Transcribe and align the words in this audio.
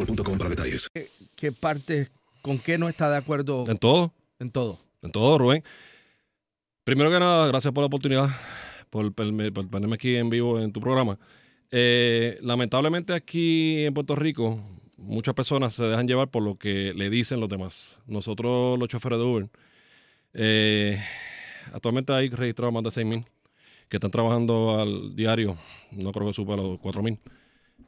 boostmobile.com 0.00 0.38
para 0.38 0.50
detalles. 0.50 0.90
¿Qué 1.36 1.52
parte, 1.52 2.08
con 2.42 2.58
qué 2.58 2.78
no 2.78 2.88
está 2.88 3.10
de 3.10 3.16
acuerdo? 3.16 3.64
En 3.68 3.78
todo. 3.78 4.12
En 4.38 4.50
todo. 4.50 4.78
En 5.02 5.12
todo, 5.12 5.38
Rubén. 5.38 5.62
Primero 6.84 7.10
que 7.10 7.20
nada, 7.20 7.46
gracias 7.46 7.72
por 7.72 7.82
la 7.82 7.86
oportunidad, 7.86 8.28
por, 8.90 9.12
por, 9.12 9.52
por 9.52 9.68
ponerme 9.68 9.94
aquí 9.94 10.16
en 10.16 10.30
vivo 10.30 10.60
en 10.60 10.72
tu 10.72 10.80
programa. 10.80 11.18
Eh, 11.70 12.38
lamentablemente 12.42 13.12
aquí 13.12 13.84
en 13.84 13.94
Puerto 13.94 14.16
Rico, 14.16 14.60
muchas 14.96 15.34
personas 15.34 15.74
se 15.74 15.84
dejan 15.84 16.08
llevar 16.08 16.28
por 16.28 16.42
lo 16.42 16.56
que 16.56 16.92
le 16.94 17.10
dicen 17.10 17.40
los 17.40 17.48
demás. 17.48 17.98
Nosotros, 18.06 18.78
los 18.78 18.88
choferes 18.88 19.18
de 19.18 19.24
Uber, 19.24 19.48
eh, 20.34 20.98
actualmente 21.72 22.12
hay 22.12 22.28
registrados 22.28 22.74
más 22.74 22.82
de 22.82 23.02
6.000 23.02 23.24
que 23.88 23.96
están 23.96 24.10
trabajando 24.10 24.80
al 24.80 25.14
diario. 25.14 25.58
No 25.90 26.12
creo 26.12 26.28
que 26.28 26.34
suba 26.34 26.54
a 26.54 26.56
los 26.56 26.78
4.000. 26.80 27.18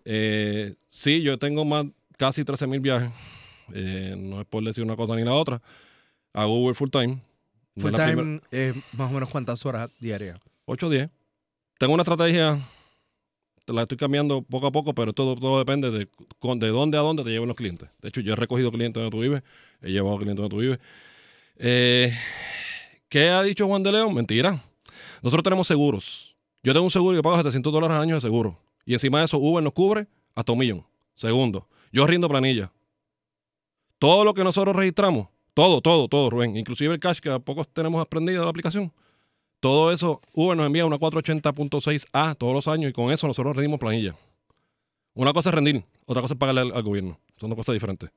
Eh, 0.05 0.75
sí, 0.89 1.23
yo 1.23 1.39
tengo 1.39 1.65
más, 1.65 1.87
casi 2.17 2.43
13.000 2.43 2.81
viajes. 2.81 3.11
Eh, 3.73 4.15
no 4.19 4.41
es 4.41 4.47
por 4.47 4.63
decir 4.65 4.85
una 4.85 4.97
cosa 4.97 5.17
ni 5.17 5.25
la 5.25 5.35
otra. 5.35 5.61
Hago 6.33 6.63
Uber 6.63 6.75
full 6.75 6.91
time. 6.91 7.21
No 7.75 7.83
Full 7.83 7.95
time, 7.95 8.41
eh, 8.51 8.75
más 8.93 9.11
o 9.11 9.15
menos 9.15 9.31
cuántas 9.31 9.65
horas 9.65 9.91
diarias. 9.99 10.39
8 10.67 10.87
o 10.87 10.91
10. 10.91 11.11
Tengo 11.79 11.95
una 11.95 12.03
estrategia, 12.03 12.61
te 13.65 13.73
la 13.73 13.83
estoy 13.83 13.97
cambiando 13.97 14.43
poco 14.43 14.67
a 14.67 14.73
poco, 14.73 14.95
pero 14.95 15.13
todo, 15.13 15.35
todo 15.37 15.59
depende 15.59 15.91
de, 15.91 16.07
de 16.07 16.69
dónde 16.69 16.99
a 16.99 17.01
dónde 17.01 17.25
te 17.25 17.31
llevan 17.31 17.49
los 17.49 17.57
clientes. 17.57 17.89
De 18.01 18.09
hecho, 18.09 18.21
yo 18.21 18.35
he 18.35 18.37
recogido 18.37 18.71
clientes 18.71 19.01
donde 19.01 19.11
tú 19.11 19.23
vives, 19.23 19.43
he 19.81 19.91
llevado 19.91 20.17
clientes 20.19 20.37
donde 20.37 20.55
tú 20.55 20.61
vives. 20.61 20.79
Eh, 21.57 22.13
¿Qué 23.09 23.31
ha 23.31 23.43
dicho 23.43 23.67
Juan 23.67 23.83
de 23.83 23.93
León? 23.93 24.15
Mentira. 24.15 24.63
Nosotros 25.23 25.43
tenemos 25.45 25.67
seguros. 25.67 26.37
Yo 26.63 26.73
tengo 26.73 26.85
un 26.85 26.91
seguro 26.91 27.17
que 27.17 27.23
pago 27.23 27.37
700 27.37 27.73
dólares 27.73 27.97
al 27.97 28.03
año 28.03 28.15
de 28.15 28.21
seguro. 28.21 28.59
Y 28.85 28.93
encima 28.95 29.21
de 29.21 29.25
eso, 29.25 29.39
Uber 29.39 29.63
nos 29.63 29.73
cubre 29.73 30.07
hasta 30.35 30.53
un 30.53 30.59
millón. 30.59 30.85
Segundo, 31.15 31.69
yo 31.93 32.07
rindo 32.07 32.29
planilla. 32.29 32.73
Todo 33.99 34.25
lo 34.25 34.35
que 34.35 34.43
nosotros 34.43 34.75
registramos, 34.75 35.29
todo, 35.55 35.81
todo, 35.81 36.09
todo, 36.09 36.31
Rubén, 36.31 36.57
inclusive 36.57 36.95
el 36.95 37.01
cash 37.01 37.21
que 37.21 37.31
a 37.31 37.39
pocos 37.39 37.69
tenemos 37.73 38.03
aprendido 38.03 38.41
de 38.41 38.47
la 38.47 38.51
aplicación, 38.51 38.93
todo 39.61 39.93
eso, 39.93 40.21
Uber 40.33 40.57
nos 40.57 40.67
envía 40.67 40.85
una 40.85 40.97
480.6A 40.97 42.35
todos 42.35 42.53
los 42.53 42.67
años 42.67 42.91
y 42.91 42.93
con 42.93 43.13
eso 43.13 43.29
nosotros 43.29 43.55
rendimos 43.55 43.79
planilla. 43.79 44.17
Una 45.15 45.33
cosa 45.33 45.51
es 45.51 45.55
rendir, 45.55 45.85
otra 46.07 46.23
cosa 46.23 46.35
es 46.35 46.39
pagarle 46.39 46.63
al, 46.63 46.73
al 46.73 46.83
gobierno. 46.83 47.21
Son 47.37 47.49
dos 47.51 47.57
cosas 47.57 47.75
diferentes. 47.75 48.11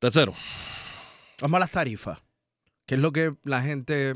Tercero, 0.00 0.32
Vamos 1.40 1.56
a 1.56 1.60
las 1.60 1.70
tarifas. 1.70 2.18
¿Qué 2.86 2.94
es 2.94 3.00
lo 3.00 3.12
que 3.12 3.34
la 3.44 3.62
gente... 3.62 4.14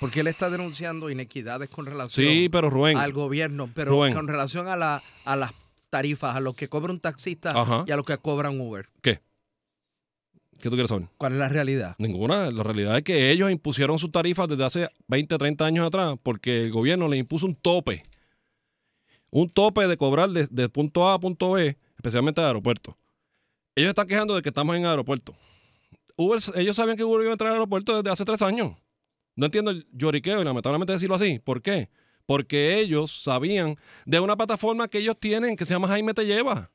Porque 0.00 0.20
él 0.20 0.26
está 0.26 0.50
denunciando 0.50 1.08
inequidades 1.10 1.70
con 1.70 1.86
relación 1.86 2.26
sí, 2.26 2.48
pero 2.50 2.68
Rubén, 2.68 2.98
al 2.98 3.12
gobierno, 3.12 3.70
pero 3.74 3.92
Rubén. 3.92 4.12
con 4.12 4.28
relación 4.28 4.68
a, 4.68 4.76
la, 4.76 5.02
a 5.24 5.36
las 5.36 5.52
tarifas, 5.90 6.36
a 6.36 6.40
lo 6.40 6.54
que 6.54 6.68
cobra 6.68 6.92
un 6.92 7.00
taxista 7.00 7.50
Ajá. 7.50 7.84
y 7.86 7.90
a 7.92 7.96
lo 7.96 8.02
que 8.04 8.16
cobra 8.18 8.50
un 8.50 8.60
Uber. 8.60 8.88
¿qué? 9.02 9.20
¿Qué 10.60 10.70
tú 10.70 10.76
quieres 10.76 10.88
saber? 10.88 11.08
¿Cuál 11.18 11.34
es 11.34 11.38
la 11.38 11.48
realidad? 11.48 11.96
Ninguna. 11.98 12.50
La 12.50 12.62
realidad 12.62 12.96
es 12.96 13.04
que 13.04 13.30
ellos 13.30 13.50
impusieron 13.50 13.98
sus 13.98 14.10
tarifas 14.10 14.48
desde 14.48 14.64
hace 14.64 14.88
20, 15.08 15.36
30 15.36 15.64
años 15.64 15.86
atrás 15.86 16.16
porque 16.22 16.64
el 16.64 16.72
gobierno 16.72 17.08
les 17.08 17.20
impuso 17.20 17.46
un 17.46 17.54
tope. 17.54 18.02
Un 19.30 19.50
tope 19.50 19.86
de 19.86 19.96
cobrar 19.96 20.30
de, 20.30 20.46
de 20.50 20.68
punto 20.68 21.06
A 21.08 21.14
a 21.14 21.18
punto 21.20 21.52
B, 21.52 21.76
especialmente 21.96 22.40
de 22.40 22.46
aeropuerto. 22.46 22.96
Ellos 23.74 23.90
están 23.90 24.06
quejando 24.06 24.34
de 24.34 24.40
que 24.42 24.48
estamos 24.48 24.74
en 24.76 24.86
aeropuerto. 24.86 25.36
Uber, 26.16 26.40
ellos 26.54 26.76
sabían 26.76 26.96
que 26.96 27.04
Uber 27.04 27.20
iba 27.20 27.30
a 27.30 27.32
entrar 27.32 27.48
al 27.48 27.56
aeropuerto 27.56 27.96
desde 27.96 28.10
hace 28.10 28.24
tres 28.24 28.40
años. 28.40 28.72
No 29.34 29.46
entiendo 29.46 29.70
el 29.70 29.86
lloriqueo 29.92 30.40
y 30.40 30.44
lamentablemente 30.44 30.94
decirlo 30.94 31.16
así. 31.16 31.38
¿Por 31.38 31.60
qué? 31.60 31.90
Porque 32.26 32.78
ellos 32.78 33.22
sabían 33.22 33.76
de 34.04 34.20
una 34.20 34.36
plataforma 34.36 34.88
que 34.88 34.98
ellos 34.98 35.16
tienen 35.18 35.56
que 35.56 35.64
se 35.64 35.74
llama 35.74 35.88
Jaime 35.88 36.12
Te 36.12 36.26
Lleva. 36.26 36.70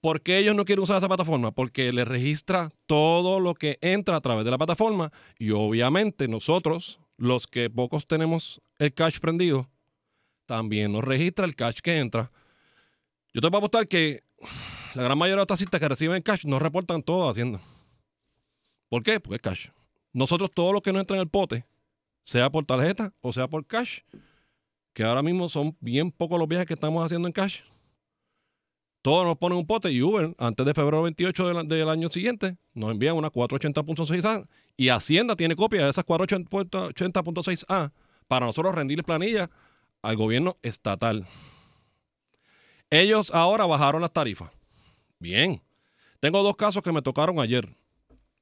¿Por 0.00 0.20
qué 0.20 0.38
ellos 0.38 0.56
no 0.56 0.64
quieren 0.64 0.82
usar 0.82 0.98
esa 0.98 1.06
plataforma? 1.06 1.52
Porque 1.52 1.92
les 1.92 2.06
registra 2.06 2.70
todo 2.86 3.40
lo 3.40 3.54
que 3.54 3.78
entra 3.80 4.16
a 4.16 4.20
través 4.20 4.44
de 4.44 4.50
la 4.50 4.58
plataforma 4.58 5.12
y 5.38 5.52
obviamente 5.52 6.26
nosotros, 6.26 6.98
los 7.16 7.46
que 7.46 7.70
pocos 7.70 8.06
tenemos 8.06 8.60
el 8.78 8.92
cash 8.92 9.20
prendido, 9.20 9.70
también 10.46 10.92
nos 10.92 11.04
registra 11.04 11.44
el 11.44 11.54
cash 11.54 11.78
que 11.82 11.98
entra. 11.98 12.32
Yo 13.32 13.40
te 13.40 13.48
voy 13.48 13.56
a 13.56 13.58
apostar 13.58 13.86
que 13.86 14.24
la 14.94 15.04
gran 15.04 15.16
mayoría 15.16 15.36
de 15.36 15.42
los 15.42 15.46
taxistas 15.46 15.80
que 15.80 15.88
reciben 15.88 16.20
cash 16.20 16.44
no 16.44 16.58
reportan 16.58 17.02
todo 17.02 17.28
a 17.28 17.30
Hacienda. 17.30 17.60
¿Por 18.88 19.02
qué? 19.04 19.20
Porque 19.20 19.36
es 19.36 19.42
cash. 19.42 19.68
Nosotros 20.12 20.50
todo 20.52 20.72
lo 20.72 20.82
que 20.82 20.92
nos 20.92 21.00
entra 21.00 21.16
en 21.16 21.22
el 21.22 21.28
pote, 21.28 21.64
sea 22.24 22.50
por 22.50 22.66
tarjeta 22.66 23.14
o 23.20 23.32
sea 23.32 23.48
por 23.48 23.64
cash, 23.66 24.00
que 24.92 25.04
ahora 25.04 25.22
mismo 25.22 25.48
son 25.48 25.76
bien 25.80 26.10
pocos 26.10 26.38
los 26.38 26.48
viajes 26.48 26.66
que 26.66 26.74
estamos 26.74 27.04
haciendo 27.04 27.28
en 27.28 27.32
cash, 27.32 27.60
todos 29.02 29.26
nos 29.26 29.36
ponen 29.36 29.58
un 29.58 29.66
pote 29.66 29.90
y 29.90 30.00
Uber, 30.00 30.34
antes 30.38 30.64
de 30.64 30.74
febrero 30.74 31.02
28 31.02 31.48
del, 31.48 31.68
del 31.68 31.88
año 31.88 32.08
siguiente, 32.08 32.56
nos 32.72 32.90
envían 32.92 33.16
una 33.16 33.32
480.6A 33.32 34.46
y 34.76 34.90
Hacienda 34.90 35.34
tiene 35.34 35.56
copia 35.56 35.84
de 35.84 35.90
esas 35.90 36.06
480.6A 36.06 37.92
para 38.28 38.46
nosotros 38.46 38.74
rendirle 38.74 39.02
planilla 39.02 39.50
al 40.02 40.16
gobierno 40.16 40.56
estatal. 40.62 41.26
Ellos 42.90 43.30
ahora 43.34 43.66
bajaron 43.66 44.02
las 44.02 44.12
tarifas. 44.12 44.50
Bien. 45.18 45.62
Tengo 46.20 46.42
dos 46.42 46.56
casos 46.56 46.82
que 46.82 46.92
me 46.92 47.02
tocaron 47.02 47.40
ayer. 47.40 47.68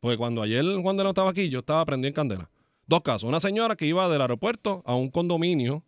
Porque 0.00 0.16
cuando 0.16 0.42
ayer 0.42 0.64
Juan 0.82 0.96
de 0.96 1.04
no 1.04 1.10
estaba 1.10 1.30
aquí, 1.30 1.48
yo 1.48 1.60
estaba 1.60 1.84
prendido 1.84 2.08
en 2.08 2.14
candela. 2.14 2.50
Dos 2.86 3.02
casos. 3.02 3.28
Una 3.28 3.40
señora 3.40 3.76
que 3.76 3.86
iba 3.86 4.08
del 4.08 4.20
aeropuerto 4.20 4.82
a 4.84 4.94
un 4.94 5.10
condominio 5.10 5.84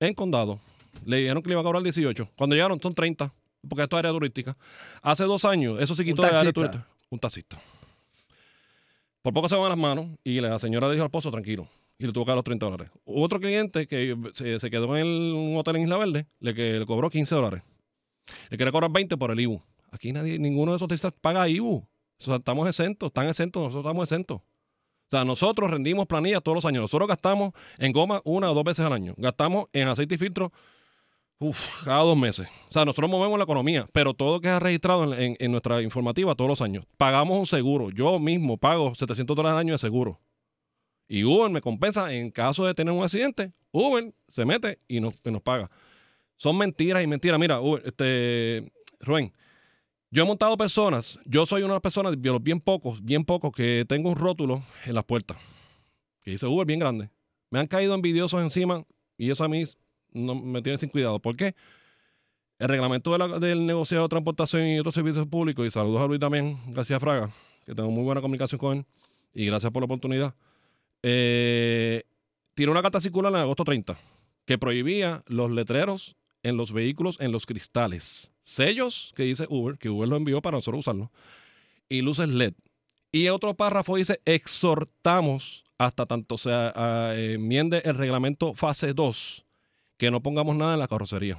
en 0.00 0.14
condado. 0.14 0.58
Le 1.04 1.18
dijeron 1.18 1.42
que 1.42 1.48
le 1.48 1.54
iba 1.54 1.60
a 1.60 1.64
cobrar 1.64 1.82
18. 1.82 2.28
Cuando 2.36 2.56
llegaron 2.56 2.80
son 2.80 2.94
30. 2.94 3.32
porque 3.68 3.82
esto 3.82 3.96
es 3.96 3.98
área 4.00 4.10
turística. 4.12 4.56
Hace 5.02 5.24
dos 5.24 5.44
años, 5.44 5.80
eso 5.80 5.94
se 5.94 6.04
quitó 6.04 6.22
de 6.22 6.28
área 6.28 6.52
turística. 6.52 6.86
Un 7.10 7.18
taxista. 7.18 7.58
Por 9.22 9.34
poco 9.34 9.48
se 9.48 9.56
van 9.56 9.68
las 9.68 9.78
manos 9.78 10.06
y 10.24 10.40
la 10.40 10.58
señora 10.58 10.86
le 10.88 10.94
dijo 10.94 11.04
al 11.04 11.10
pozo, 11.10 11.30
tranquilo. 11.30 11.68
Y 11.98 12.06
le 12.06 12.12
tuvo 12.12 12.24
que 12.24 12.30
dar 12.30 12.36
los 12.36 12.44
30 12.44 12.64
dólares. 12.66 12.90
Otro 13.04 13.38
cliente 13.38 13.86
que 13.86 14.16
se, 14.34 14.58
se 14.58 14.70
quedó 14.70 14.96
en 14.96 15.06
el- 15.06 15.32
un 15.34 15.56
hotel 15.58 15.76
en 15.76 15.82
Isla 15.82 15.98
Verde, 15.98 16.26
le, 16.40 16.54
que, 16.54 16.78
le 16.78 16.86
cobró 16.86 17.10
15 17.10 17.34
dólares. 17.34 17.62
Le 18.48 18.56
quería 18.56 18.72
cobrar 18.72 18.90
20 18.90 19.16
por 19.18 19.30
el 19.30 19.40
IBU. 19.40 19.60
Aquí 19.90 20.12
nadie, 20.12 20.38
ninguno 20.38 20.72
de 20.72 20.76
esos 20.76 20.88
taxistas 20.88 21.12
paga 21.20 21.46
IBU. 21.48 21.74
O 21.76 22.24
sea, 22.24 22.36
estamos 22.36 22.66
exentos, 22.68 23.08
están 23.08 23.28
exentos, 23.28 23.62
nosotros 23.62 23.84
estamos 23.84 24.04
exentos. 24.10 24.40
O 25.12 25.16
sea, 25.16 25.24
nosotros 25.24 25.70
rendimos 25.70 26.06
planillas 26.06 26.40
todos 26.42 26.54
los 26.54 26.64
años. 26.64 26.82
Nosotros 26.82 27.08
gastamos 27.08 27.52
en 27.78 27.90
goma 27.92 28.20
una 28.24 28.50
o 28.50 28.54
dos 28.54 28.62
veces 28.62 28.84
al 28.86 28.92
año. 28.92 29.14
Gastamos 29.16 29.64
en 29.72 29.88
aceite 29.88 30.14
y 30.14 30.18
filtro 30.18 30.52
cada 31.84 32.02
dos 32.02 32.16
meses. 32.16 32.46
O 32.68 32.72
sea, 32.72 32.84
nosotros 32.84 33.10
movemos 33.10 33.38
la 33.38 33.44
economía, 33.44 33.88
pero 33.92 34.14
todo 34.14 34.40
queda 34.40 34.60
registrado 34.60 35.12
en, 35.14 35.20
en- 35.20 35.36
en 35.40 35.50
nuestra 35.50 35.82
informativa 35.82 36.34
todos 36.34 36.48
los 36.48 36.60
años. 36.62 36.84
Pagamos 36.96 37.38
un 37.38 37.46
seguro. 37.46 37.90
Yo 37.90 38.18
mismo 38.18 38.56
pago 38.58 38.94
700 38.94 39.34
dólares 39.36 39.54
al 39.54 39.60
año 39.60 39.72
de 39.72 39.78
seguro. 39.78 40.20
Y 41.08 41.24
Uber 41.24 41.50
me 41.50 41.60
compensa 41.60 42.12
en 42.14 42.30
caso 42.30 42.64
de 42.66 42.74
tener 42.74 42.92
un 42.94 43.02
accidente. 43.02 43.52
Uber 43.72 44.12
se 44.28 44.44
mete 44.44 44.78
y 44.86 45.00
nos, 45.00 45.14
y 45.24 45.30
nos 45.32 45.42
paga. 45.42 45.70
Son 46.36 46.56
mentiras 46.56 47.02
y 47.02 47.06
mentiras. 47.08 47.40
Mira, 47.40 47.60
Uber, 47.60 47.82
este, 47.84 48.70
Rubén, 49.00 49.32
yo 50.10 50.22
he 50.22 50.26
montado 50.26 50.56
personas. 50.56 51.18
Yo 51.24 51.46
soy 51.46 51.62
una 51.62 51.74
de 51.74 51.76
las 51.76 51.82
personas, 51.82 52.20
de 52.20 52.28
los 52.30 52.42
bien 52.42 52.60
pocos, 52.60 53.02
bien 53.04 53.24
pocos, 53.24 53.52
que 53.52 53.84
tengo 53.88 54.08
un 54.10 54.16
rótulo 54.16 54.62
en 54.84 54.94
las 54.94 55.04
puertas. 55.04 55.36
Que 56.22 56.32
dice 56.32 56.46
Uber 56.46 56.66
bien 56.66 56.80
grande. 56.80 57.10
Me 57.50 57.58
han 57.60 57.66
caído 57.66 57.94
envidiosos 57.94 58.40
encima 58.42 58.84
y 59.16 59.30
eso 59.30 59.44
a 59.44 59.48
mí 59.48 59.64
no 60.12 60.34
me 60.34 60.62
tiene 60.62 60.78
sin 60.78 60.88
cuidado. 60.88 61.18
¿Por 61.20 61.36
qué? 61.36 61.54
El 62.58 62.68
reglamento 62.68 63.12
de 63.12 63.18
la- 63.18 63.38
del 63.38 63.64
negociado 63.66 64.04
de 64.04 64.08
transportación 64.10 64.66
y 64.66 64.78
otros 64.78 64.94
servicios 64.94 65.26
públicos, 65.26 65.66
y 65.66 65.70
saludos 65.70 66.02
a 66.02 66.06
Luis 66.06 66.20
también, 66.20 66.58
García 66.74 67.00
Fraga, 67.00 67.30
que 67.64 67.74
tengo 67.74 67.90
muy 67.90 68.02
buena 68.04 68.20
comunicación 68.20 68.58
con 68.58 68.78
él, 68.78 68.84
y 69.32 69.46
gracias 69.46 69.72
por 69.72 69.80
la 69.80 69.86
oportunidad. 69.86 70.34
Eh, 71.02 72.02
tiró 72.54 72.72
una 72.72 72.82
carta 72.82 73.00
circular 73.00 73.32
en 73.32 73.38
agosto 73.38 73.64
30 73.64 73.96
que 74.44 74.58
prohibía 74.58 75.22
los 75.26 75.50
letreros 75.50 76.16
en 76.42 76.56
los 76.56 76.72
vehículos 76.72 77.20
en 77.20 77.32
los 77.32 77.46
cristales. 77.46 78.32
Sellos 78.42 79.12
que 79.14 79.24
dice 79.24 79.46
Uber, 79.48 79.78
que 79.78 79.90
Uber 79.90 80.08
lo 80.08 80.16
envió 80.16 80.40
para 80.40 80.56
nosotros 80.56 80.80
usarlo, 80.80 81.10
y 81.88 82.02
luces 82.02 82.28
LED. 82.28 82.54
Y 83.12 83.28
otro 83.28 83.54
párrafo 83.54 83.96
dice, 83.96 84.20
exhortamos 84.24 85.64
hasta 85.78 86.06
tanto 86.06 86.36
se 86.36 86.50
ah, 86.52 87.14
enmiende 87.16 87.80
el 87.84 87.94
reglamento 87.94 88.54
fase 88.54 88.92
2 88.92 89.44
que 89.96 90.10
no 90.10 90.22
pongamos 90.22 90.56
nada 90.56 90.74
en 90.74 90.80
la 90.80 90.88
carrocería. 90.88 91.38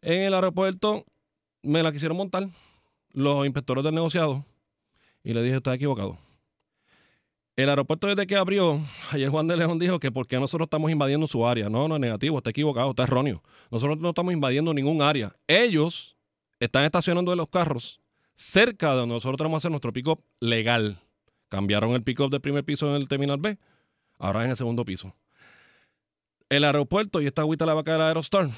En 0.00 0.22
el 0.22 0.34
aeropuerto 0.34 1.04
me 1.62 1.82
la 1.82 1.92
quisieron 1.92 2.16
montar 2.16 2.48
los 3.12 3.46
inspectores 3.46 3.84
del 3.84 3.94
negociado 3.94 4.44
y 5.22 5.32
le 5.32 5.42
dije, 5.42 5.56
está 5.56 5.74
equivocado. 5.74 6.18
El 7.54 7.68
aeropuerto 7.68 8.06
desde 8.06 8.26
que 8.26 8.36
abrió, 8.36 8.80
ayer 9.10 9.28
Juan 9.28 9.46
de 9.46 9.56
León 9.56 9.78
dijo 9.78 10.00
que 10.00 10.10
por 10.10 10.26
qué 10.26 10.40
nosotros 10.40 10.66
estamos 10.66 10.90
invadiendo 10.90 11.26
su 11.26 11.46
área. 11.46 11.68
No, 11.68 11.86
no 11.86 11.96
es 11.96 12.00
negativo, 12.00 12.38
está 12.38 12.50
equivocado, 12.50 12.90
está 12.90 13.02
erróneo. 13.02 13.42
Nosotros 13.70 13.98
no 13.98 14.08
estamos 14.08 14.32
invadiendo 14.32 14.72
ningún 14.72 15.02
área. 15.02 15.36
Ellos 15.46 16.16
están 16.60 16.84
estacionando 16.84 17.34
los 17.36 17.48
carros 17.48 18.00
cerca 18.36 18.92
de 18.92 19.00
donde 19.00 19.14
nosotros 19.14 19.36
tenemos 19.36 19.56
que 19.56 19.58
hacer 19.58 19.70
nuestro 19.70 19.92
pick-up 19.92 20.22
legal. 20.40 20.98
Cambiaron 21.48 21.92
el 21.92 22.02
pick-up 22.02 22.30
del 22.30 22.40
primer 22.40 22.64
piso 22.64 22.88
en 22.88 23.00
el 23.00 23.08
terminal 23.08 23.38
B, 23.38 23.58
ahora 24.18 24.40
es 24.40 24.44
en 24.46 24.50
el 24.52 24.56
segundo 24.56 24.84
piso. 24.84 25.14
El 26.48 26.64
aeropuerto 26.64 27.20
y 27.20 27.26
esta 27.26 27.42
agüita 27.42 27.64
de 27.64 27.70
la 27.70 27.74
vaca 27.74 27.92
del 27.92 28.02
Aerostar 28.02 28.48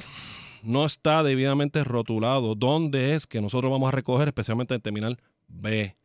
no 0.62 0.86
está 0.86 1.22
debidamente 1.22 1.82
rotulado 1.84 2.54
dónde 2.54 3.14
es 3.14 3.26
que 3.26 3.40
nosotros 3.40 3.70
vamos 3.70 3.88
a 3.88 3.92
recoger, 3.96 4.28
especialmente 4.28 4.74
en 4.74 4.76
el 4.76 4.82
terminal 4.82 5.18
B. 5.48 5.96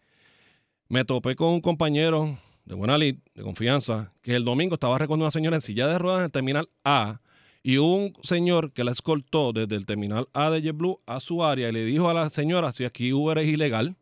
Me 0.87 1.05
topé 1.05 1.35
con 1.35 1.49
un 1.49 1.61
compañero 1.61 2.37
de 2.69 2.75
buena 2.75 2.97
lid, 2.97 3.17
de 3.33 3.41
confianza, 3.43 4.13
que 4.21 4.35
el 4.35 4.45
domingo 4.45 4.75
estaba 4.75 4.97
recogiendo 4.97 5.25
una 5.25 5.31
señora 5.31 5.55
en 5.57 5.61
silla 5.61 5.87
de 5.87 5.97
ruedas 5.97 6.19
en 6.19 6.25
el 6.25 6.31
terminal 6.31 6.69
A 6.85 7.19
y 7.63 7.77
hubo 7.79 7.95
un 7.95 8.13
señor 8.23 8.71
que 8.71 8.83
la 8.83 8.91
escoltó 8.91 9.51
desde 9.51 9.75
el 9.75 9.85
terminal 9.85 10.29
A 10.33 10.49
de 10.51 10.61
JetBlue 10.61 11.01
a 11.07 11.19
su 11.19 11.43
área 11.43 11.69
y 11.69 11.71
le 11.73 11.83
dijo 11.83 12.09
a 12.09 12.13
la 12.13 12.29
señora 12.29 12.71
si 12.71 12.85
aquí 12.85 13.11
Uber 13.11 13.37
es 13.39 13.47
ilegal. 13.49 13.95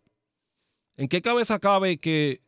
¿En 0.97 1.07
qué 1.07 1.21
cabeza 1.21 1.59
cabe 1.59 1.97
que 1.97 2.41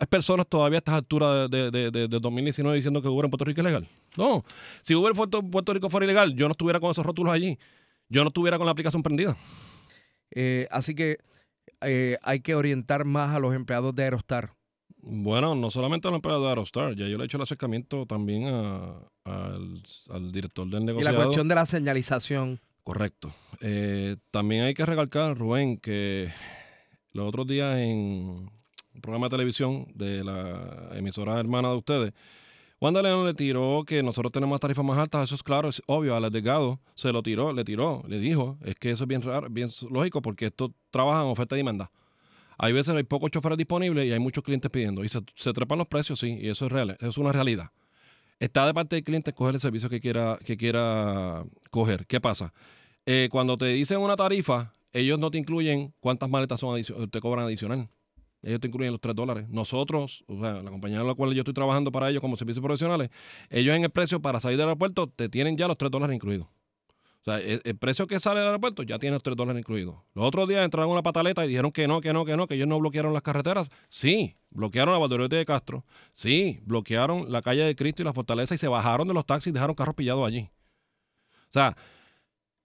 hay 0.00 0.06
personas 0.06 0.46
todavía 0.48 0.78
a 0.78 0.80
estas 0.80 0.94
alturas 0.94 1.50
de, 1.50 1.70
de, 1.70 1.90
de- 1.90 2.08
de 2.08 2.18
2019 2.18 2.74
diciendo 2.76 3.02
que 3.02 3.08
Uber 3.08 3.26
en 3.26 3.30
Puerto 3.30 3.44
Rico 3.44 3.60
es 3.60 3.64
ilegal? 3.66 3.88
No. 4.16 4.44
Si 4.82 4.94
Uber 4.94 5.12
en 5.14 5.50
Puerto 5.50 5.74
Rico 5.74 5.90
fuera 5.90 6.04
ilegal, 6.06 6.34
yo 6.34 6.48
no 6.48 6.52
estuviera 6.52 6.80
con 6.80 6.90
esos 6.90 7.04
rótulos 7.04 7.32
allí. 7.32 7.58
Yo 8.08 8.22
no 8.24 8.28
estuviera 8.28 8.56
con 8.56 8.64
la 8.66 8.72
aplicación 8.72 9.02
prendida. 9.02 9.36
Eh, 10.30 10.66
así 10.70 10.94
que 10.94 11.18
eh, 11.82 12.16
hay 12.22 12.40
que 12.40 12.54
orientar 12.54 13.04
más 13.04 13.34
a 13.36 13.38
los 13.38 13.54
empleados 13.54 13.94
de 13.94 14.04
Aerostar. 14.04 14.54
Bueno, 15.04 15.54
no 15.56 15.70
solamente 15.70 16.06
a 16.06 16.10
los 16.12 16.18
empleados 16.18 16.44
de 16.44 16.48
Aerostar, 16.50 16.94
ya 16.94 17.06
yo 17.08 17.16
le 17.18 17.24
he 17.24 17.26
hecho 17.26 17.36
el 17.36 17.42
acercamiento 17.42 18.06
también 18.06 18.46
a- 18.46 18.94
al, 19.24 19.82
al 20.10 20.32
director 20.32 20.66
del 20.68 20.82
Y 20.82 20.86
negociado. 20.86 21.18
la 21.18 21.24
cuestión 21.24 21.48
de 21.48 21.54
la 21.56 21.66
señalización. 21.66 22.60
Correcto. 22.84 23.32
Eh, 23.60 24.16
también 24.30 24.64
hay 24.64 24.74
que 24.74 24.86
recalcar, 24.86 25.36
Rubén, 25.36 25.78
que 25.78 26.30
los 27.12 27.28
otros 27.28 27.46
días 27.46 27.78
en 27.78 28.50
un 28.94 29.00
programa 29.00 29.26
de 29.26 29.30
televisión 29.30 29.86
de 29.94 30.22
la 30.24 30.90
emisora 30.94 31.38
hermana 31.38 31.70
de 31.70 31.76
ustedes, 31.76 32.12
Wanda 32.80 33.00
León 33.02 33.24
le 33.26 33.34
tiró 33.34 33.84
que 33.86 34.02
nosotros 34.02 34.32
tenemos 34.32 34.58
tarifas 34.58 34.84
más 34.84 34.98
altas, 34.98 35.24
eso 35.28 35.36
es 35.36 35.42
claro, 35.44 35.68
es 35.68 35.80
obvio, 35.86 36.16
al 36.16 36.28
Delgado 36.32 36.80
se 36.96 37.12
lo 37.12 37.22
tiró, 37.22 37.52
le 37.52 37.64
tiró, 37.64 38.02
le 38.08 38.18
dijo, 38.18 38.58
es 38.64 38.74
que 38.76 38.90
eso 38.90 39.04
es 39.04 39.08
bien 39.08 39.22
raro, 39.22 39.48
bien 39.50 39.68
lógico, 39.90 40.20
porque 40.20 40.46
esto 40.46 40.72
trabaja 40.90 41.22
en 41.22 41.28
oferta 41.28 41.54
y 41.54 41.58
demanda. 41.58 41.90
Hay 42.58 42.72
veces 42.72 42.94
hay 42.94 43.02
pocos 43.02 43.30
choferes 43.30 43.58
disponibles 43.58 44.06
y 44.06 44.12
hay 44.12 44.18
muchos 44.18 44.44
clientes 44.44 44.70
pidiendo. 44.70 45.04
Y 45.04 45.08
se, 45.08 45.20
se 45.34 45.52
trepan 45.52 45.78
los 45.78 45.88
precios, 45.88 46.18
sí, 46.18 46.38
y 46.40 46.48
eso 46.48 46.66
es 46.66 46.72
real, 46.72 46.96
es 47.00 47.18
una 47.18 47.32
realidad. 47.32 47.70
Está 48.42 48.66
de 48.66 48.74
parte 48.74 48.96
del 48.96 49.04
cliente 49.04 49.30
escoger 49.30 49.54
el 49.54 49.60
servicio 49.60 49.88
que 49.88 50.00
quiera, 50.00 50.36
que 50.44 50.56
quiera 50.56 51.44
coger. 51.70 52.06
¿Qué 52.06 52.20
pasa? 52.20 52.52
Eh, 53.06 53.28
cuando 53.30 53.56
te 53.56 53.66
dicen 53.66 53.98
una 54.00 54.16
tarifa, 54.16 54.72
ellos 54.92 55.18
no 55.18 55.30
te 55.30 55.38
incluyen 55.38 55.94
cuántas 56.00 56.28
maletas 56.28 56.58
son 56.58 56.80
te 56.82 57.20
cobran 57.20 57.46
adicional. 57.46 57.88
Ellos 58.42 58.58
te 58.58 58.66
incluyen 58.66 58.92
los 58.92 59.00
3 59.00 59.14
dólares. 59.14 59.48
Nosotros, 59.48 60.24
o 60.26 60.40
sea, 60.40 60.54
la 60.54 60.70
compañía 60.70 61.00
en 61.00 61.06
la 61.06 61.14
cual 61.14 61.32
yo 61.34 61.42
estoy 61.42 61.54
trabajando 61.54 61.92
para 61.92 62.10
ellos 62.10 62.20
como 62.20 62.36
servicios 62.36 62.62
profesionales, 62.62 63.10
ellos 63.48 63.76
en 63.76 63.84
el 63.84 63.90
precio 63.90 64.20
para 64.20 64.40
salir 64.40 64.58
del 64.58 64.66
aeropuerto 64.66 65.06
te 65.06 65.28
tienen 65.28 65.56
ya 65.56 65.68
los 65.68 65.78
3 65.78 65.90
dólares 65.90 66.16
incluidos. 66.16 66.48
O 67.22 67.24
sea, 67.24 67.38
el, 67.38 67.60
el 67.62 67.76
precio 67.76 68.08
que 68.08 68.18
sale 68.18 68.40
del 68.40 68.48
aeropuerto 68.48 68.82
ya 68.82 68.98
tiene 68.98 69.14
los 69.14 69.22
3 69.22 69.36
dólares 69.36 69.60
incluidos. 69.60 69.94
Los 70.14 70.24
otros 70.26 70.48
días 70.48 70.64
entraron 70.64 70.90
una 70.90 71.02
pataleta 71.02 71.44
y 71.44 71.48
dijeron 71.48 71.70
que 71.70 71.86
no, 71.86 72.00
que 72.00 72.12
no, 72.12 72.24
que 72.24 72.36
no, 72.36 72.48
que 72.48 72.54
ellos 72.54 72.66
no 72.66 72.80
bloquearon 72.80 73.12
las 73.12 73.22
carreteras. 73.22 73.70
Sí, 73.88 74.36
bloquearon 74.50 74.92
la 74.92 74.98
Valdeoriote 74.98 75.36
de 75.36 75.44
Castro. 75.44 75.84
Sí, 76.14 76.60
bloquearon 76.64 77.30
la 77.30 77.40
calle 77.40 77.62
de 77.64 77.76
Cristo 77.76 78.02
y 78.02 78.04
la 78.04 78.12
Fortaleza 78.12 78.56
y 78.56 78.58
se 78.58 78.66
bajaron 78.66 79.06
de 79.06 79.14
los 79.14 79.24
taxis 79.24 79.50
y 79.50 79.52
dejaron 79.54 79.76
carros 79.76 79.94
pillados 79.94 80.26
allí. 80.26 80.50
O 81.48 81.52
sea, 81.52 81.76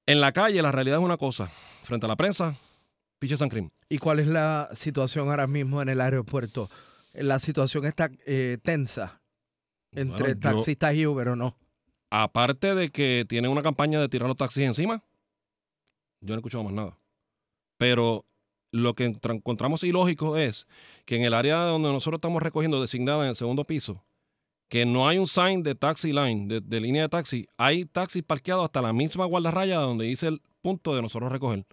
en 0.07 0.21
la 0.21 0.31
calle 0.31 0.59
la 0.63 0.71
realidad 0.71 0.97
es 0.97 1.05
una 1.05 1.17
cosa. 1.17 1.51
Frente 1.83 2.07
a 2.07 2.09
la 2.09 2.15
prensa, 2.15 2.55
piche 3.19 3.37
San 3.37 3.49
Crim. 3.49 3.69
¿Y 3.89 3.99
cuál 3.99 4.19
es 4.19 4.27
la 4.27 4.69
situación 4.73 5.29
ahora 5.29 5.45
mismo 5.45 5.83
en 5.83 5.89
el 5.89 6.01
aeropuerto? 6.01 6.67
La 7.13 7.37
situación 7.37 7.85
está 7.85 8.09
eh, 8.25 8.57
tensa 8.63 9.21
entre 9.91 10.33
Bueno, 10.33 10.41
yo- 10.41 10.55
taxistas 10.55 10.95
y 10.95 11.05
Uber 11.05 11.29
o 11.29 11.35
no. 11.35 11.55
Aparte 12.09 12.75
de 12.75 12.89
que 12.89 13.25
tienen 13.27 13.51
una 13.51 13.63
campaña 13.63 13.99
de 13.99 14.09
tirar 14.09 14.27
los 14.27 14.37
taxis 14.37 14.63
encima, 14.63 15.03
yo 16.21 16.29
no 16.29 16.35
he 16.35 16.37
escuchado 16.37 16.63
más 16.63 16.73
nada. 16.73 16.97
Pero 17.77 18.25
lo 18.71 18.95
que 18.95 19.05
encontramos 19.05 19.83
ilógico 19.83 20.37
es 20.37 20.67
que 21.05 21.15
en 21.15 21.23
el 21.23 21.33
área 21.33 21.57
donde 21.57 21.91
nosotros 21.91 22.17
estamos 22.17 22.41
recogiendo, 22.41 22.81
designada 22.81 23.23
en 23.23 23.29
el 23.29 23.35
segundo 23.35 23.65
piso, 23.65 24.03
que 24.69 24.85
no 24.85 25.07
hay 25.07 25.17
un 25.17 25.27
sign 25.27 25.63
de 25.63 25.75
taxi 25.75 26.11
line, 26.11 26.61
de, 26.61 26.81
línea 26.81 27.03
de 27.03 27.09
taxi, 27.09 27.47
hay 27.57 27.85
taxis 27.85 28.23
parqueados 28.23 28.65
hasta 28.65 28.81
la 28.81 28.91
misma 28.91 29.25
guardarraya 29.25 29.77
donde 29.77 30.05
dice 30.05 30.27
el 30.27 30.41
punto 30.61 30.95
de 30.95 31.01
nosotros 31.01 31.31
recoger. 31.31 31.65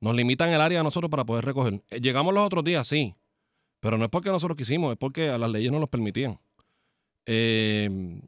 Nos 0.00 0.14
limitan 0.14 0.50
el 0.50 0.60
área 0.60 0.80
a 0.80 0.82
nosotros 0.82 1.10
para 1.10 1.24
poder 1.24 1.44
recoger. 1.44 1.82
Eh, 1.90 2.00
Llegamos 2.00 2.34
los 2.34 2.44
otros 2.44 2.64
días, 2.64 2.88
sí, 2.88 3.14
pero 3.78 3.98
no 3.98 4.04
es 4.04 4.10
porque 4.10 4.30
nosotros 4.30 4.56
quisimos, 4.56 4.92
es 4.92 4.98
porque 4.98 5.28
a 5.28 5.38
las 5.38 5.50
leyes 5.50 5.70
no 5.70 5.78
nos 5.78 5.88
permitían. 5.88 6.40
Eh, 7.26 8.20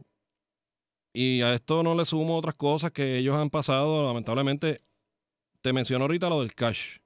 y 1.13 1.43
a 1.43 1.55
esto 1.55 1.83
no 1.83 1.95
le 1.95 2.05
sumo 2.05 2.37
otras 2.37 2.55
cosas 2.55 2.91
que 2.93 3.19
ellos 3.19 3.37
han 3.37 3.51
pasado. 3.51 4.07
Lamentablemente, 4.07 4.81
te 5.61 5.73
menciono 5.73 6.05
ahorita 6.05 6.29
lo 6.29 6.41
del 6.41 6.55
cash. 6.55 6.99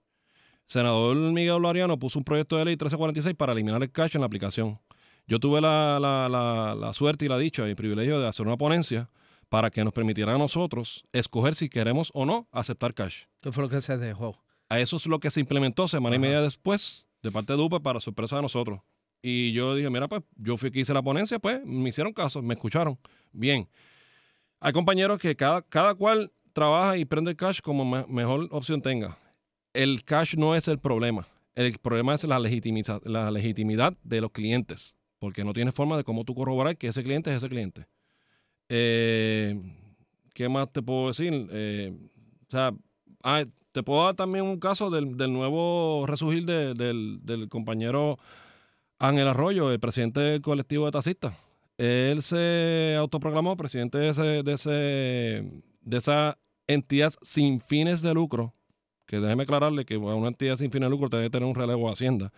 Senador 0.69 1.17
Miguel 1.17 1.63
Lariano 1.63 1.99
puso 1.99 2.19
un 2.19 2.25
proyecto 2.25 2.57
de 2.57 2.65
ley 2.65 2.73
1346 2.73 3.35
para 3.37 3.53
eliminar 3.53 3.83
el 3.83 3.91
cash 3.93 4.15
en 4.17 4.21
la 4.21 4.27
aplicación. 4.27 4.81
Yo 5.27 5.39
tuve 5.39 5.61
la, 5.61 5.99
la- 6.01 6.29
la- 6.29 6.75
la 6.75 6.93
suerte 6.93 7.25
y 7.25 7.29
la 7.29 7.39
dicha 7.39 7.67
y 7.67 7.71
el 7.71 7.77
privilegio 7.77 8.21
de 8.21 8.29
hacer 8.29 8.47
una 8.47 8.57
ponencia 8.57 9.09
para 9.49 9.71
que 9.71 9.85
nos 9.85 9.93
permitiera 9.93 10.35
a 10.35 10.39
nosotros 10.39 11.05
escoger 11.13 11.55
si 11.55 11.69
queremos 11.69 12.11
o 12.15 12.27
no 12.27 12.49
aceptar 12.51 12.95
cash. 12.95 13.25
¿Qué 13.41 13.53
fue 13.53 13.63
lo 13.63 13.69
que 13.69 13.81
se 13.81 13.97
dejó? 13.97 14.37
A 14.69 14.81
eso 14.81 14.97
es 14.97 15.07
lo 15.07 15.21
que 15.21 15.31
se 15.31 15.39
implementó 15.41 15.87
semana 15.87 16.17
y 16.17 16.19
media 16.19 16.41
después 16.43 17.07
de 17.23 17.31
parte 17.31 17.53
de 17.57 17.63
UPE 17.63 17.81
para 17.81 18.01
sorpresa 18.01 18.37
de 18.37 18.43
nosotros. 18.43 18.81
Y 19.23 19.53
yo 19.53 19.75
dije, 19.77 19.89
mira, 19.91 20.09
pues 20.09 20.23
yo 20.37 20.57
fui 20.57 20.71
que 20.73 20.81
hice 20.81 20.93
la 20.95 21.03
ponencia, 21.03 21.39
pues 21.39 21.65
me 21.65 21.89
hicieron 21.91 22.13
caso, 22.13 22.43
me 22.43 22.55
escucharon. 22.55 22.99
Bien. 23.33 23.69
Hay 24.61 24.73
compañeros 24.73 25.19
que 25.19 25.37
cada, 25.37 25.63
cada 25.63 25.95
cual 25.95 26.33
trabaja 26.53 26.97
y 26.97 27.05
prende 27.05 27.31
el 27.33 27.37
cash 27.37 27.61
como 27.61 27.85
me- 27.85 28.07
mejor 28.07 28.49
opción 28.51 28.81
tenga. 28.83 29.19
El 29.75 30.05
cash 30.05 30.35
no 30.37 30.55
es 30.55 30.69
el 30.69 30.79
problema. 30.79 31.27
El 31.55 31.79
problema 31.79 32.15
es 32.15 32.25
la, 32.25 32.39
legitimiza- 32.39 33.01
la 33.05 33.31
legitimidad 33.31 33.95
de 34.03 34.21
los 34.21 34.31
clientes, 34.31 34.97
porque 35.19 35.45
no 35.45 35.53
tienes 35.53 35.75
forma 35.75 35.97
de 35.97 36.05
cómo 36.05 36.25
tú 36.25 36.35
corroborar 36.35 36.77
que 36.77 36.89
ese 36.89 37.03
cliente 37.03 37.31
es 37.31 37.37
ese 37.39 37.49
cliente. 37.49 37.87
Eh, 38.69 39.59
¿Qué 40.35 40.49
más 40.49 40.73
te 40.73 40.83
puedo 40.83 41.09
decir? 41.09 41.49
Eh, 41.51 41.93
o 42.47 42.51
sea, 42.51 42.73
ah, 43.23 43.45
te 43.73 43.83
puedo 43.83 44.05
dar 44.05 44.15
también 44.15 44.45
un 44.45 44.59
caso 44.59 44.91
del, 44.91 45.17
del 45.17 45.33
nuevo 45.33 46.05
resurgir 46.07 46.45
de- 46.45 46.75
del, 46.75 47.21
del 47.23 47.49
compañero 47.49 48.19
Ángel 48.99 49.29
Arroyo, 49.29 49.71
el 49.71 49.81
presidente 49.81 50.21
del 50.21 50.43
colectivo 50.43 50.87
de 50.87 50.93
taxistas. 50.93 51.37
Él 51.79 52.23
se 52.23 52.97
autoproclamó 52.99 53.57
presidente 53.57 53.99
de, 53.99 54.09
ese, 54.09 54.73
de, 55.83 55.97
esa 55.97 56.39
entidad 56.67 57.13
sin 57.21 57.61
fines 57.61 58.01
de 58.03 58.15
lucro, 58.15 58.55
que 59.07 59.21
déjeme 59.21 59.43
aclararle 59.43 59.85
que 59.85 59.97
una 59.97 60.29
entidad 60.29 60.57
sin 60.57 60.71
fines 60.71 60.87
de 60.87 60.91
lucro 60.91 61.11
que 61.11 61.31
tener 61.31 61.49
un 61.49 61.55
relevo 61.55 61.87
de 61.87 61.93
Hacienda. 61.93 62.33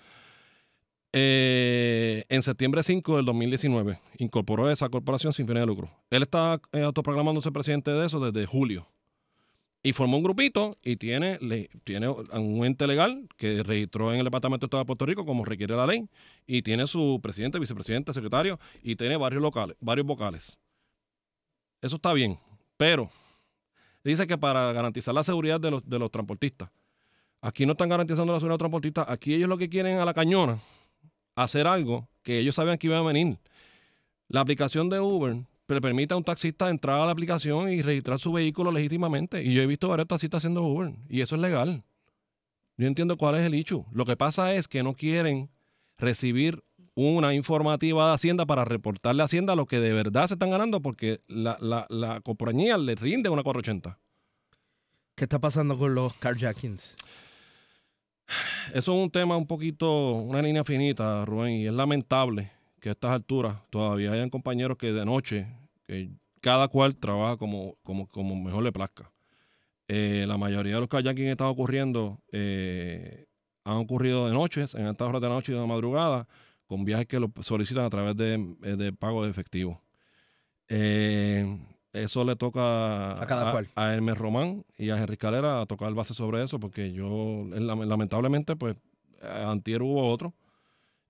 Eh, 1.12 2.24
en 2.28 2.42
septiembre 2.42 2.82
5 2.82 3.16
del 3.16 3.24
2019 3.24 3.98
incorporó 4.18 4.70
esa 4.70 4.90
corporación 4.90 5.32
sin 5.32 5.46
fines 5.46 5.62
de 5.62 5.66
lucro. 5.66 5.90
Él 6.10 6.22
está 6.22 6.60
eh, 6.72 6.82
autoproclamándose 6.82 7.50
presidente 7.50 7.90
de 7.90 8.06
eso 8.06 8.20
desde 8.20 8.46
julio. 8.46 8.86
Y 9.88 9.94
formó 9.94 10.18
un 10.18 10.22
grupito 10.22 10.76
y 10.84 10.96
tiene, 10.96 11.38
tiene 11.82 12.10
un 12.10 12.66
ente 12.66 12.86
legal 12.86 13.26
que 13.38 13.62
registró 13.62 14.12
en 14.12 14.18
el 14.18 14.24
Departamento 14.24 14.64
de 14.64 14.66
Estado 14.66 14.82
de 14.82 14.86
Puerto 14.86 15.06
Rico 15.06 15.24
como 15.24 15.46
requiere 15.46 15.74
la 15.74 15.86
ley 15.86 16.06
y 16.46 16.60
tiene 16.60 16.86
su 16.86 17.20
presidente, 17.22 17.58
vicepresidente, 17.58 18.12
secretario 18.12 18.60
y 18.82 18.96
tiene 18.96 19.16
varios 19.16 19.40
locales, 19.40 19.78
varios 19.80 20.06
vocales. 20.06 20.58
Eso 21.80 21.96
está 21.96 22.12
bien, 22.12 22.38
pero 22.76 23.10
dice 24.04 24.26
que 24.26 24.36
para 24.36 24.74
garantizar 24.74 25.14
la 25.14 25.22
seguridad 25.22 25.58
de 25.58 25.70
los, 25.70 25.88
de 25.88 25.98
los 25.98 26.10
transportistas, 26.10 26.68
aquí 27.40 27.64
no 27.64 27.72
están 27.72 27.88
garantizando 27.88 28.34
la 28.34 28.40
seguridad 28.40 28.58
de 28.58 28.64
los 28.64 28.70
transportistas, 28.70 29.06
aquí 29.08 29.32
ellos 29.32 29.48
lo 29.48 29.56
que 29.56 29.70
quieren 29.70 30.00
a 30.00 30.04
la 30.04 30.12
cañona, 30.12 30.58
hacer 31.34 31.66
algo 31.66 32.06
que 32.22 32.40
ellos 32.40 32.56
sabían 32.56 32.76
que 32.76 32.88
iba 32.88 32.98
a 32.98 33.02
venir. 33.02 33.38
La 34.28 34.42
aplicación 34.42 34.90
de 34.90 35.00
Uber 35.00 35.46
le 35.74 35.80
permite 35.80 36.14
a 36.14 36.16
un 36.16 36.24
taxista 36.24 36.70
entrar 36.70 37.00
a 37.00 37.06
la 37.06 37.12
aplicación 37.12 37.70
y 37.70 37.82
registrar 37.82 38.18
su 38.18 38.32
vehículo 38.32 38.72
legítimamente. 38.72 39.42
Y 39.42 39.52
yo 39.52 39.62
he 39.62 39.66
visto 39.66 39.88
varios 39.88 40.08
taxistas 40.08 40.38
haciendo 40.38 40.62
Uber 40.62 40.94
y 41.08 41.20
eso 41.20 41.34
es 41.34 41.42
legal. 41.42 41.84
Yo 42.76 42.86
entiendo 42.86 43.16
cuál 43.16 43.34
es 43.34 43.42
el 43.44 43.54
hecho. 43.54 43.84
Lo 43.92 44.06
que 44.06 44.16
pasa 44.16 44.54
es 44.54 44.68
que 44.68 44.82
no 44.82 44.94
quieren 44.94 45.50
recibir 45.98 46.62
una 46.94 47.34
informativa 47.34 48.08
de 48.08 48.14
Hacienda 48.14 48.46
para 48.46 48.64
reportarle 48.64 49.22
a 49.22 49.26
Hacienda 49.26 49.56
lo 49.56 49.66
que 49.66 49.78
de 49.78 49.92
verdad 49.92 50.26
se 50.26 50.34
están 50.34 50.50
ganando 50.50 50.80
porque 50.80 51.20
la, 51.26 51.58
la, 51.60 51.86
la 51.90 52.20
compañía 52.20 52.78
le 52.78 52.94
rinde 52.94 53.28
una 53.28 53.42
480. 53.42 53.98
¿Qué 55.14 55.24
está 55.24 55.38
pasando 55.38 55.76
con 55.76 55.94
los 55.94 56.14
carjackings? 56.14 56.96
Eso 58.68 58.78
es 58.92 59.02
un 59.02 59.10
tema 59.10 59.36
un 59.36 59.46
poquito, 59.46 60.12
una 60.12 60.40
línea 60.42 60.64
finita, 60.64 61.24
Rubén, 61.24 61.54
y 61.54 61.66
es 61.66 61.72
lamentable 61.72 62.57
que 62.80 62.88
a 62.90 62.92
estas 62.92 63.10
alturas 63.12 63.56
todavía 63.70 64.12
hayan 64.12 64.30
compañeros 64.30 64.76
que 64.78 64.92
de 64.92 65.04
noche, 65.04 65.46
que 65.86 66.10
cada 66.40 66.68
cual 66.68 66.96
trabaja 66.96 67.36
como, 67.36 67.76
como, 67.82 68.06
como 68.08 68.36
mejor 68.36 68.62
le 68.62 68.72
plazca. 68.72 69.10
Eh, 69.88 70.24
la 70.28 70.36
mayoría 70.36 70.74
de 70.74 70.80
los 70.80 70.88
kayaking 70.88 71.24
que 71.24 71.30
están 71.32 71.46
ocurriendo 71.48 72.18
eh, 72.30 73.26
han 73.64 73.76
ocurrido 73.76 74.26
de 74.28 74.34
noches, 74.34 74.74
en 74.74 74.86
altas 74.86 75.08
horas 75.08 75.20
de 75.22 75.28
la 75.28 75.34
noche 75.34 75.52
y 75.52 75.54
de 75.54 75.60
la 75.60 75.66
madrugada, 75.66 76.28
con 76.66 76.84
viajes 76.84 77.06
que 77.06 77.18
lo 77.18 77.32
solicitan 77.40 77.84
a 77.84 77.90
través 77.90 78.16
de, 78.16 78.34
eh, 78.62 78.76
de 78.76 78.92
pago 78.92 79.24
de 79.24 79.30
efectivo. 79.30 79.82
Eh, 80.68 81.58
eso 81.92 82.22
le 82.24 82.36
toca 82.36 83.12
A 83.12 83.26
cada 83.26 83.50
cual. 83.52 83.66
a 83.74 83.92
Hermes 83.94 84.18
Román 84.18 84.64
y 84.76 84.90
a 84.90 84.98
Henry 84.98 85.16
Calera 85.16 85.62
a 85.62 85.66
tocar 85.66 85.92
base 85.94 86.12
sobre 86.14 86.44
eso, 86.44 86.60
porque 86.60 86.92
yo, 86.92 87.08
lam- 87.08 87.84
lamentablemente, 87.86 88.54
pues, 88.56 88.76
antier 89.22 89.82
hubo 89.82 90.06
otro, 90.08 90.34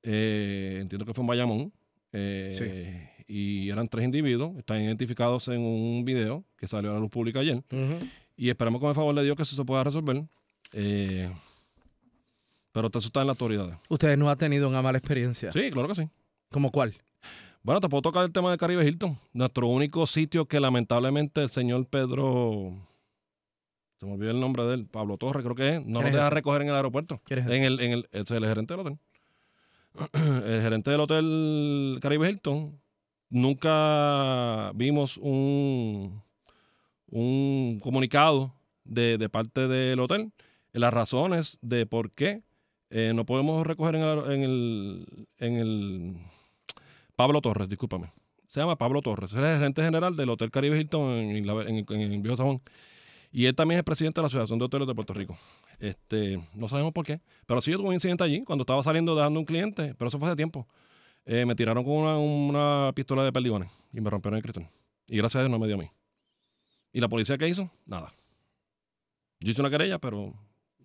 eh, 0.02 0.78
entiendo 0.80 1.04
que 1.04 1.14
fue 1.14 1.22
en 1.22 1.28
Bayamón, 1.28 1.72
eh, 2.12 3.10
y 3.26 3.68
eran 3.68 3.88
tres 3.88 4.04
individuos, 4.04 4.56
están 4.56 4.80
identificados 4.80 5.48
en 5.48 5.60
un 5.60 6.04
video 6.04 6.44
que 6.56 6.66
salió 6.66 6.90
a 6.90 6.94
la 6.94 7.00
luz 7.00 7.10
pública 7.10 7.40
ayer, 7.40 7.62
y 8.36 8.48
esperamos 8.48 8.80
con 8.80 8.88
el 8.88 8.94
favor 8.94 9.14
de 9.14 9.24
Dios 9.24 9.36
que 9.36 9.42
eso 9.42 9.56
se 9.56 9.64
pueda 9.64 9.84
resolver, 9.84 10.24
eh, 10.72 11.30
pero 12.72 12.88
eso 12.88 12.98
está 13.08 13.20
en 13.20 13.26
las 13.26 13.34
autoridades. 13.34 13.76
¿Ustedes 13.88 14.16
no 14.16 14.30
han 14.30 14.38
tenido 14.38 14.68
una 14.68 14.82
mala 14.82 14.98
experiencia? 14.98 15.52
Sí, 15.52 15.70
claro 15.70 15.88
que 15.88 15.94
sí. 15.96 16.08
¿Cómo 16.50 16.70
cuál? 16.70 16.94
Bueno, 17.62 17.80
te 17.80 17.88
puedo 17.88 18.02
tocar 18.02 18.24
el 18.24 18.32
tema 18.32 18.50
de 18.50 18.56
Caribe 18.56 18.86
Hilton. 18.86 19.18
Nuestro 19.32 19.66
único 19.66 20.06
sitio 20.06 20.46
que 20.46 20.60
lamentablemente 20.60 21.42
el 21.42 21.50
señor 21.50 21.86
Pedro, 21.86 22.72
se 23.98 24.06
me 24.06 24.12
olvidó 24.12 24.30
el 24.30 24.40
nombre 24.40 24.64
de 24.64 24.74
él, 24.74 24.86
Pablo 24.86 25.18
Torres 25.18 25.42
creo 25.42 25.54
que 25.54 25.76
es, 25.76 25.84
no 25.84 26.00
¿Quién 26.00 26.12
nos 26.12 26.12
deja 26.12 26.30
recoger 26.30 26.62
en 26.62 26.68
el 26.68 26.74
aeropuerto. 26.74 27.20
¿Quién 27.24 27.40
es 27.40 27.46
en 27.46 27.64
el, 27.64 27.80
en 27.80 27.92
el, 27.92 28.08
es 28.12 28.30
el 28.30 28.46
gerente 28.46 28.74
del 28.74 28.80
hotel. 28.80 28.98
el 30.12 30.62
gerente 30.62 30.90
del 30.90 31.00
hotel 31.00 31.98
Caribe 32.00 32.30
Hilton, 32.30 32.80
nunca 33.30 34.72
vimos 34.74 35.16
un, 35.16 36.22
un 37.10 37.80
comunicado 37.82 38.54
de, 38.84 39.18
de 39.18 39.28
parte 39.28 39.66
del 39.68 40.00
hotel. 40.00 40.32
Las 40.72 40.92
razones 40.92 41.58
de 41.62 41.86
por 41.86 42.12
qué 42.12 42.42
eh, 42.90 43.12
no 43.14 43.24
podemos 43.26 43.66
recoger 43.66 43.96
en 43.96 44.02
el, 44.02 44.18
en 44.32 44.42
el, 44.42 45.26
en 45.38 45.56
el 45.56 46.16
Pablo 47.16 47.40
Torres, 47.40 47.68
discúlpame. 47.68 48.12
Se 48.46 48.60
llama 48.60 48.76
Pablo 48.78 49.02
Torres. 49.02 49.32
Es 49.32 49.38
el 49.38 49.44
gerente 49.58 49.82
general 49.82 50.16
del 50.16 50.30
Hotel 50.30 50.50
Caribe 50.50 50.78
Hilton 50.80 51.10
en- 51.10 51.48
en 51.48 52.00
el 52.00 52.20
Viejo 52.20 52.36
Sabón. 52.36 52.62
Y 53.30 53.44
él 53.44 53.54
también 53.54 53.78
es 53.78 53.84
presidente 53.84 54.20
de 54.20 54.22
la 54.22 54.26
Asociación 54.28 54.58
de 54.58 54.64
Hoteles 54.64 54.88
de 54.88 54.94
Puerto 54.94 55.12
Rico. 55.12 55.36
Este, 55.78 56.40
no 56.54 56.68
sabemos 56.68 56.92
por 56.92 57.04
qué. 57.06 57.20
Pero 57.46 57.60
sí 57.60 57.70
yo 57.70 57.78
tuve 57.78 57.88
un 57.88 57.94
incidente 57.94 58.24
allí 58.24 58.44
cuando 58.44 58.62
estaba 58.62 58.82
saliendo 58.82 59.14
dejando 59.14 59.38
un 59.40 59.46
cliente, 59.46 59.94
pero 59.96 60.08
eso 60.08 60.18
fue 60.18 60.28
hace 60.28 60.36
tiempo. 60.36 60.66
Eh, 61.24 61.44
me 61.44 61.54
tiraron 61.54 61.84
con 61.84 61.92
una, 61.94 62.18
una 62.18 62.92
pistola 62.94 63.22
de 63.22 63.32
perdigones 63.32 63.70
y 63.92 64.00
me 64.00 64.10
rompieron 64.10 64.36
el 64.36 64.42
cristal. 64.42 64.68
Y 65.06 65.16
gracias 65.16 65.36
a 65.36 65.40
Dios 65.42 65.50
no 65.50 65.58
me 65.58 65.66
dio 65.66 65.76
a 65.76 65.78
mí. 65.78 65.90
¿Y 66.92 67.00
la 67.00 67.08
policía 67.08 67.36
qué 67.38 67.48
hizo? 67.48 67.70
Nada. 67.86 68.12
Yo 69.40 69.50
hice 69.50 69.60
una 69.60 69.70
querella, 69.70 69.98
pero 69.98 70.32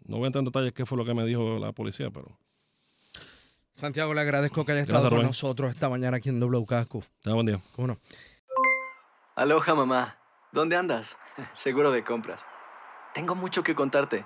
no 0.06 0.18
voy 0.18 0.26
a 0.26 0.28
entrar 0.28 0.42
en 0.42 0.46
detalles 0.46 0.74
qué 0.74 0.86
fue 0.86 0.98
lo 0.98 1.06
que 1.06 1.14
me 1.14 1.26
dijo 1.26 1.58
la 1.60 1.72
policía, 1.72 2.12
pero 2.12 2.38
Santiago, 3.72 4.14
le 4.14 4.22
agradezco 4.22 4.64
que 4.66 4.74
haya 4.74 4.82
Gracias, 4.82 4.96
estado 4.96 5.10
con 5.10 5.18
Rubén. 5.18 5.28
nosotros 5.28 5.72
esta 5.72 5.90
mañana 5.90 6.18
aquí 6.18 6.30
en 6.30 6.40
WKQ. 6.40 7.04
tenga 7.22 7.34
buen 7.36 7.48
día. 7.48 7.60
¿Cómo 7.76 7.88
no? 7.88 7.98
Aloha 9.36 9.74
mamá, 9.74 10.18
¿dónde 10.52 10.76
andas? 10.76 11.18
Seguro 11.54 11.92
de 11.92 12.04
compras. 12.04 12.46
Tengo 13.16 13.34
mucho 13.34 13.64
que 13.64 13.74
contarte. 13.74 14.26